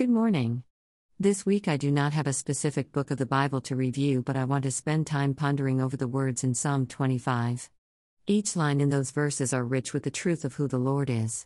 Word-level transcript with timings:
Good 0.00 0.08
morning. 0.08 0.62
This 1.18 1.44
week 1.44 1.68
I 1.68 1.76
do 1.76 1.90
not 1.90 2.14
have 2.14 2.26
a 2.26 2.32
specific 2.32 2.90
book 2.90 3.10
of 3.10 3.18
the 3.18 3.26
Bible 3.26 3.60
to 3.60 3.76
review, 3.76 4.22
but 4.22 4.34
I 4.34 4.46
want 4.46 4.62
to 4.62 4.70
spend 4.70 5.06
time 5.06 5.34
pondering 5.34 5.78
over 5.78 5.94
the 5.94 6.08
words 6.08 6.42
in 6.42 6.54
Psalm 6.54 6.86
25. 6.86 7.68
Each 8.26 8.56
line 8.56 8.80
in 8.80 8.88
those 8.88 9.10
verses 9.10 9.52
are 9.52 9.62
rich 9.62 9.92
with 9.92 10.04
the 10.04 10.10
truth 10.10 10.42
of 10.42 10.54
who 10.54 10.68
the 10.68 10.78
Lord 10.78 11.10
is. 11.10 11.44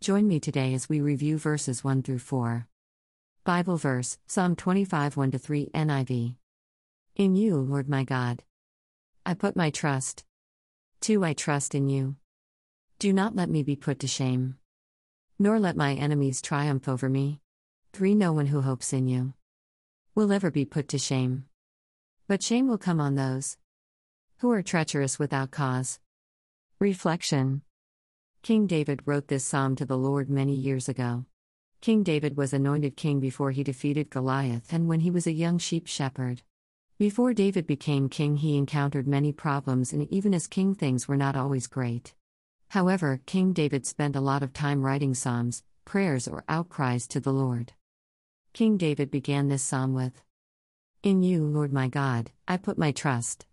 Join 0.00 0.28
me 0.28 0.38
today 0.38 0.74
as 0.74 0.88
we 0.88 1.00
review 1.00 1.38
verses 1.38 1.82
1 1.82 2.04
through 2.04 2.20
4. 2.20 2.68
Bible 3.42 3.76
verse 3.76 4.16
Psalm 4.28 4.54
25 4.54 5.16
1 5.16 5.32
3 5.32 5.70
NIV. 5.74 6.36
In 7.16 7.34
you, 7.34 7.56
Lord 7.56 7.88
my 7.88 8.04
God. 8.04 8.44
I 9.26 9.34
put 9.34 9.56
my 9.56 9.70
trust. 9.70 10.22
2. 11.00 11.24
I 11.24 11.32
trust 11.32 11.74
in 11.74 11.88
you. 11.88 12.14
Do 13.00 13.12
not 13.12 13.34
let 13.34 13.50
me 13.50 13.64
be 13.64 13.74
put 13.74 13.98
to 13.98 14.06
shame. 14.06 14.56
Nor 15.36 15.58
let 15.58 15.76
my 15.76 15.94
enemies 15.94 16.40
triumph 16.40 16.88
over 16.88 17.08
me. 17.08 17.40
3. 17.92 18.14
No 18.14 18.32
one 18.32 18.46
who 18.46 18.60
hopes 18.60 18.92
in 18.92 19.08
you 19.08 19.34
will 20.14 20.32
ever 20.32 20.50
be 20.50 20.64
put 20.64 20.88
to 20.88 20.98
shame. 20.98 21.44
But 22.26 22.42
shame 22.42 22.68
will 22.68 22.78
come 22.78 23.00
on 23.00 23.14
those 23.14 23.56
who 24.38 24.50
are 24.52 24.62
treacherous 24.62 25.18
without 25.18 25.50
cause. 25.50 25.98
Reflection 26.78 27.62
King 28.42 28.66
David 28.66 29.02
wrote 29.04 29.28
this 29.28 29.44
psalm 29.44 29.74
to 29.76 29.84
the 29.84 29.98
Lord 29.98 30.30
many 30.30 30.54
years 30.54 30.88
ago. 30.88 31.24
King 31.80 32.02
David 32.02 32.36
was 32.36 32.52
anointed 32.52 32.96
king 32.96 33.20
before 33.20 33.50
he 33.50 33.64
defeated 33.64 34.10
Goliath 34.10 34.72
and 34.72 34.88
when 34.88 35.00
he 35.00 35.10
was 35.10 35.26
a 35.26 35.32
young 35.32 35.58
sheep 35.58 35.86
shepherd. 35.86 36.42
Before 36.98 37.32
David 37.32 37.66
became 37.66 38.08
king, 38.08 38.36
he 38.36 38.56
encountered 38.56 39.06
many 39.06 39.32
problems, 39.32 39.92
and 39.92 40.12
even 40.12 40.34
as 40.34 40.48
king, 40.48 40.74
things 40.74 41.06
were 41.06 41.16
not 41.16 41.36
always 41.36 41.68
great. 41.68 42.14
However, 42.70 43.20
King 43.24 43.52
David 43.52 43.86
spent 43.86 44.16
a 44.16 44.20
lot 44.20 44.42
of 44.42 44.52
time 44.52 44.82
writing 44.82 45.14
psalms, 45.14 45.62
prayers, 45.84 46.26
or 46.26 46.44
outcries 46.48 47.06
to 47.08 47.20
the 47.20 47.32
Lord. 47.32 47.72
King 48.58 48.76
David 48.76 49.08
began 49.08 49.46
this 49.46 49.62
psalm 49.62 49.94
with 49.94 50.20
In 51.04 51.22
you, 51.22 51.44
Lord 51.44 51.72
my 51.72 51.86
God, 51.86 52.32
I 52.48 52.56
put 52.56 52.76
my 52.76 52.90
trust. 52.90 53.46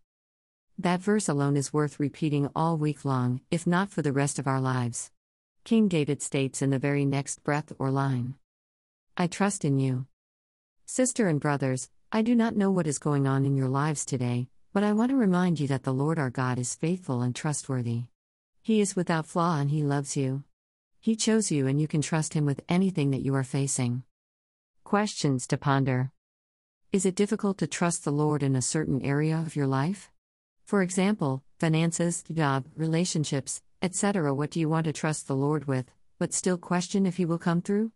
That 0.79 0.99
verse 0.99 1.29
alone 1.29 1.57
is 1.57 1.71
worth 1.71 1.99
repeating 1.99 2.49
all 2.55 2.75
week 2.75 3.05
long, 3.05 3.41
if 3.51 3.67
not 3.67 3.91
for 3.91 4.01
the 4.01 4.11
rest 4.11 4.39
of 4.39 4.47
our 4.47 4.59
lives. 4.59 5.11
King 5.63 5.87
David 5.87 6.23
states 6.23 6.63
in 6.63 6.71
the 6.71 6.79
very 6.79 7.05
next 7.05 7.43
breath 7.43 7.71
or 7.77 7.91
line 7.91 8.33
I 9.15 9.27
trust 9.27 9.63
in 9.63 9.77
you. 9.77 10.07
Sister 10.87 11.27
and 11.27 11.39
brothers, 11.39 11.91
I 12.11 12.23
do 12.23 12.33
not 12.33 12.55
know 12.55 12.71
what 12.71 12.87
is 12.87 12.97
going 12.97 13.27
on 13.27 13.45
in 13.45 13.55
your 13.55 13.69
lives 13.69 14.05
today, 14.05 14.47
but 14.73 14.81
I 14.81 14.93
want 14.93 15.11
to 15.11 15.15
remind 15.15 15.59
you 15.59 15.67
that 15.67 15.83
the 15.83 15.93
Lord 15.93 16.17
our 16.17 16.31
God 16.31 16.57
is 16.57 16.73
faithful 16.73 17.21
and 17.21 17.35
trustworthy. 17.35 18.05
He 18.63 18.81
is 18.81 18.95
without 18.95 19.27
flaw 19.27 19.59
and 19.59 19.69
He 19.69 19.83
loves 19.83 20.17
you. 20.17 20.45
He 20.99 21.15
chose 21.15 21.51
you 21.51 21.67
and 21.67 21.79
you 21.79 21.87
can 21.87 22.01
trust 22.01 22.33
Him 22.33 22.47
with 22.47 22.65
anything 22.67 23.11
that 23.11 23.21
you 23.21 23.35
are 23.35 23.43
facing. 23.43 24.01
Questions 24.95 25.45
to 25.47 25.57
ponder 25.57 26.11
Is 26.93 27.05
it 27.05 27.15
difficult 27.15 27.57
to 27.57 27.67
trust 27.67 28.05
the 28.05 28.13
Lord 28.13 28.41
in 28.41 28.55
a 28.55 28.61
certain 28.61 29.01
area 29.01 29.35
of 29.35 29.53
your 29.53 29.67
life? 29.67 30.09
For 30.63 30.81
example, 30.81 31.43
finances, 31.59 32.23
job, 32.31 32.63
relationships, 32.77 33.61
etc. 33.81 34.33
What 34.33 34.51
do 34.51 34.61
you 34.61 34.69
want 34.69 34.85
to 34.85 34.93
trust 34.93 35.27
the 35.27 35.35
Lord 35.35 35.65
with, 35.65 35.91
but 36.17 36.31
still 36.31 36.57
question 36.57 37.05
if 37.05 37.17
He 37.17 37.25
will 37.25 37.37
come 37.37 37.61
through? 37.61 37.91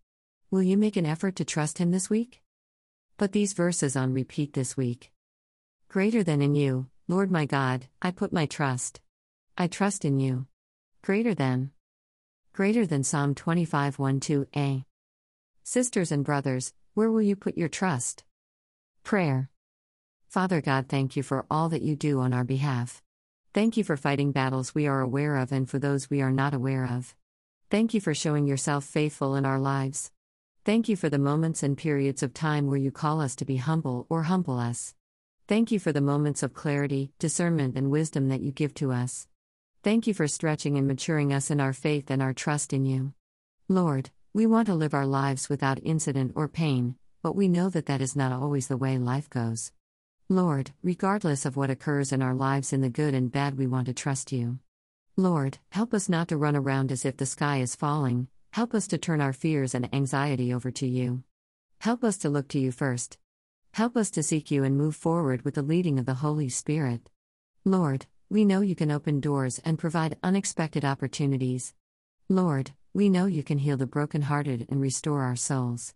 Will 0.52 0.62
you 0.62 0.76
make 0.76 0.98
an 0.98 1.06
effort 1.06 1.38
to 1.38 1.46
trust 1.46 1.78
Him 1.78 1.92
this 1.92 2.10
week? 2.10 2.42
Put 3.16 3.32
these 3.32 3.54
verses 3.54 3.96
on 3.96 4.12
repeat 4.12 4.52
this 4.52 4.76
week. 4.76 5.14
Greater 5.88 6.22
than 6.22 6.42
in 6.42 6.54
you, 6.54 6.88
Lord 7.08 7.32
my 7.32 7.46
God, 7.46 7.88
I 8.02 8.12
put 8.12 8.34
my 8.34 8.46
trust. 8.46 9.00
I 9.58 9.68
trust 9.68 10.04
in 10.04 10.20
you. 10.20 10.48
Greater 11.02 11.34
than. 11.34 11.72
Greater 12.52 12.86
than 12.86 13.06
Psalm 13.06 13.36
25 13.36 14.00
1 14.00 14.20
2a. 14.20 14.84
Sisters 15.64 16.12
and 16.12 16.26
brothers, 16.26 16.74
where 17.00 17.10
will 17.10 17.22
you 17.22 17.34
put 17.38 17.58
your 17.58 17.70
trust? 17.70 18.26
Prayer. 19.06 19.50
Father 20.28 20.60
God, 20.60 20.90
thank 20.90 21.16
you 21.16 21.24
for 21.24 21.46
all 21.50 21.70
that 21.70 21.82
you 21.82 21.96
do 21.96 22.20
on 22.20 22.34
our 22.34 22.44
behalf. 22.44 23.02
Thank 23.54 23.78
you 23.78 23.86
for 23.86 23.96
fighting 23.96 24.34
battles 24.34 24.76
we 24.76 24.86
are 24.86 25.00
aware 25.00 25.38
of 25.38 25.54
and 25.54 25.70
for 25.70 25.80
those 25.80 26.10
we 26.10 26.22
are 26.22 26.30
not 26.30 26.54
aware 26.54 26.84
of. 26.84 27.16
Thank 27.70 27.94
you 27.94 28.02
for 28.02 28.14
showing 28.14 28.48
yourself 28.48 28.84
faithful 28.84 29.36
in 29.36 29.46
our 29.46 29.62
lives. 29.62 30.12
Thank 30.66 30.90
you 30.90 30.98
for 30.98 31.08
the 31.08 31.18
moments 31.18 31.64
and 31.64 31.78
periods 31.78 32.22
of 32.22 32.34
time 32.34 32.68
where 32.68 32.76
you 32.76 32.92
call 32.92 33.22
us 33.22 33.34
to 33.38 33.46
be 33.46 33.56
humble 33.56 34.06
or 34.10 34.24
humble 34.24 34.60
us. 34.60 34.94
Thank 35.48 35.72
you 35.72 35.80
for 35.80 35.94
the 35.94 36.02
moments 36.02 36.44
of 36.44 36.54
clarity, 36.54 37.14
discernment, 37.18 37.78
and 37.78 37.90
wisdom 37.90 38.28
that 38.28 38.42
you 38.42 38.52
give 38.52 38.74
to 38.74 38.92
us. 38.92 39.26
Thank 39.84 40.06
you 40.06 40.14
for 40.14 40.28
stretching 40.28 40.78
and 40.78 40.86
maturing 40.86 41.32
us 41.32 41.50
in 41.50 41.62
our 41.62 41.72
faith 41.72 42.12
and 42.12 42.22
our 42.22 42.34
trust 42.34 42.74
in 42.74 42.86
you. 42.86 43.14
Lord, 43.70 44.10
we 44.34 44.46
want 44.46 44.68
to 44.68 44.76
live 44.76 44.94
our 44.94 45.06
lives 45.06 45.50
without 45.50 45.84
incident 45.84 46.34
or 46.36 46.48
pain, 46.48 46.96
but 47.22 47.36
we 47.36 47.48
know 47.48 47.70
that 47.70 47.86
that 47.88 48.02
is 48.02 48.16
not 48.16 48.32
always 48.32 48.68
the 48.68 48.78
way 48.78 48.98
life 48.98 49.30
goes. 49.30 49.72
Lord, 50.30 50.72
regardless 50.84 51.46
of 51.46 51.58
what 51.58 51.70
occurs 51.70 52.12
in 52.12 52.22
our 52.22 52.36
lives 52.36 52.74
in 52.74 52.82
the 52.82 52.90
good 52.90 53.14
and 53.14 53.32
bad, 53.32 53.58
we 53.58 53.68
want 53.68 53.88
to 53.88 53.94
trust 53.94 54.32
you. 54.32 54.60
Lord, 55.18 55.58
help 55.72 55.94
us 55.94 56.10
not 56.10 56.28
to 56.30 56.38
run 56.38 56.56
around 56.56 56.92
as 56.92 57.06
if 57.06 57.18
the 57.18 57.26
sky 57.26 57.58
is 57.58 57.76
falling, 57.76 58.28
Help 58.52 58.74
us 58.74 58.88
to 58.88 58.98
turn 58.98 59.22
our 59.22 59.32
fears 59.32 59.76
and 59.76 59.94
anxiety 59.94 60.52
over 60.52 60.72
to 60.72 60.88
you. 60.88 61.24
Help 61.80 62.04
us 62.04 62.18
to 62.18 62.30
look 62.30 62.48
to 62.50 62.60
you 62.60 62.72
first. 62.72 63.20
Help 63.74 63.96
us 63.96 64.10
to 64.12 64.24
seek 64.24 64.50
you 64.50 64.64
and 64.64 64.76
move 64.76 64.96
forward 64.96 65.44
with 65.44 65.54
the 65.54 65.62
leading 65.62 66.00
of 66.00 66.08
the 66.08 66.16
Holy 66.16 66.50
Spirit. 66.50 67.10
Lord, 67.64 68.08
we 68.28 68.46
know 68.46 68.62
you 68.62 68.76
can 68.76 68.90
open 68.90 69.20
doors 69.20 69.62
and 69.64 69.78
provide 69.78 70.18
unexpected 70.24 70.84
opportunities. 70.84 71.76
Lord, 72.28 72.72
we 72.94 73.10
know 73.10 73.26
you 73.26 73.44
can 73.44 73.58
heal 73.58 73.78
the 73.78 73.86
brokenhearted 73.86 74.68
and 74.70 74.82
restore 74.82 75.22
our 75.24 75.36
souls. 75.36 75.94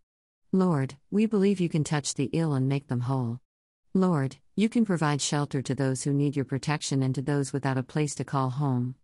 Lord, 0.51 0.95
we 1.11 1.25
believe 1.25 1.59
you 1.59 1.69
can 1.69 1.83
touch 1.83 2.13
the 2.13 2.29
ill 2.33 2.53
and 2.53 2.69
make 2.69 2.87
them 2.87 3.01
whole. 3.01 3.39
Lord, 3.93 4.37
you 4.55 4.69
can 4.69 4.85
provide 4.85 5.21
shelter 5.21 5.61
to 5.61 5.75
those 5.75 6.03
who 6.03 6.13
need 6.13 6.35
your 6.35 6.45
protection 6.45 7.03
and 7.03 7.13
to 7.15 7.21
those 7.21 7.53
without 7.53 7.77
a 7.77 7.83
place 7.83 8.15
to 8.15 8.23
call 8.23 8.51
home. 8.51 8.95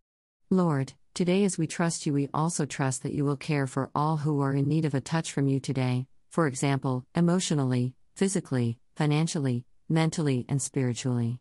Lord, 0.49 0.93
Today, 1.19 1.43
as 1.43 1.57
we 1.57 1.67
trust 1.67 2.05
you, 2.05 2.13
we 2.13 2.29
also 2.33 2.65
trust 2.65 3.03
that 3.03 3.13
you 3.13 3.25
will 3.25 3.35
care 3.35 3.67
for 3.67 3.89
all 3.93 4.15
who 4.17 4.39
are 4.41 4.53
in 4.53 4.69
need 4.69 4.85
of 4.85 4.93
a 4.93 5.01
touch 5.01 5.33
from 5.33 5.49
you 5.49 5.59
today, 5.59 6.07
for 6.29 6.47
example, 6.47 7.05
emotionally, 7.13 7.93
physically, 8.15 8.77
financially, 8.95 9.65
mentally, 9.89 10.45
and 10.47 10.61
spiritually. 10.61 11.39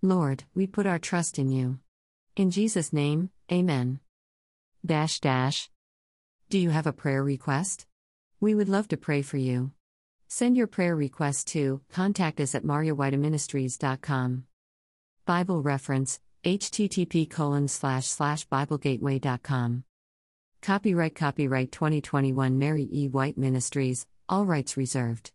Lord, 0.00 0.44
we 0.54 0.68
put 0.68 0.86
our 0.86 1.00
trust 1.00 1.40
in 1.40 1.50
you. 1.50 1.80
In 2.36 2.52
Jesus' 2.52 2.92
name, 2.92 3.30
Amen. 3.50 3.98
Dash 4.84 5.18
dash. 5.18 5.70
Do 6.48 6.58
you 6.58 6.70
have 6.70 6.86
a 6.86 6.92
prayer 6.92 7.24
request? 7.24 7.86
We 8.40 8.54
would 8.54 8.68
love 8.68 8.88
to 8.88 8.96
pray 8.96 9.22
for 9.22 9.36
you. 9.36 9.72
Send 10.28 10.56
your 10.56 10.68
prayer 10.68 10.94
request 10.94 11.48
to 11.48 11.80
contact 11.90 12.40
us 12.40 12.54
at 12.54 12.64
maryewhiteministries.com. 12.64 14.44
Bible 15.24 15.62
reference 15.62 16.20
http 16.46 17.28
colon 17.28 17.66
slash 17.66 18.06
slash 18.06 18.46
biblegateway.com 18.46 19.82
copyright 20.62 21.14
copyright 21.16 21.72
2021 21.72 22.56
mary 22.56 22.88
e 22.92 23.08
white 23.08 23.36
ministries 23.36 24.06
all 24.28 24.44
rights 24.44 24.76
reserved 24.76 25.32